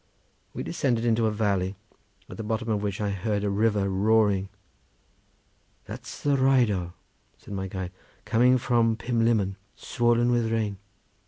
[0.55, 1.75] We descended into a valley,
[2.27, 4.49] at the bottom of which I heard a river roaring.
[5.85, 6.93] "That's the Rheidol,"
[7.37, 7.91] said my guide,
[8.25, 10.77] "coming from Pumlimmon, swollen with rain."